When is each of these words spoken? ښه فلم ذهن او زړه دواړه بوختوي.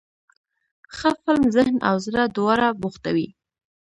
ښه 0.95 1.09
فلم 1.21 1.43
ذهن 1.55 1.75
او 1.89 1.95
زړه 2.05 2.23
دواړه 2.37 2.67
بوختوي. 2.81 3.27